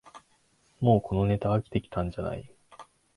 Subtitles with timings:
[0.79, 2.51] もうこのネタ飽きてきたんじゃない